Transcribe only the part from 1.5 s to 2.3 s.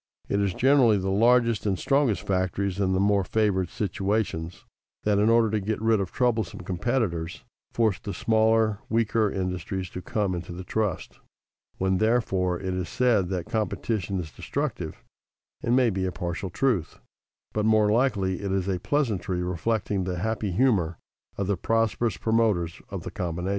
and strongest